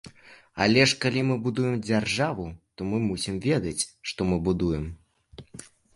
Але 0.63 0.85
ж 0.91 0.95
калі 1.03 1.21
мы 1.31 1.35
будуем 1.47 1.75
дзяржаву, 1.87 2.47
то 2.77 2.81
мы 2.93 2.97
мусім 3.11 3.35
ведаць, 3.47 3.79
што 4.13 4.19
мы 4.31 4.41
будуем. 4.49 4.89